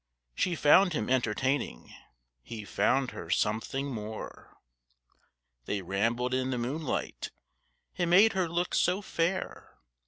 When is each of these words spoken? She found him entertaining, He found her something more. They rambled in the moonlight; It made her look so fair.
She 0.33 0.55
found 0.55 0.93
him 0.93 1.11
entertaining, 1.11 1.93
He 2.41 2.65
found 2.65 3.11
her 3.11 3.29
something 3.29 3.85
more. 3.91 4.57
They 5.65 5.83
rambled 5.83 6.33
in 6.33 6.49
the 6.49 6.57
moonlight; 6.57 7.29
It 7.97 8.07
made 8.07 8.33
her 8.33 8.49
look 8.49 8.73
so 8.73 9.03
fair. 9.03 9.77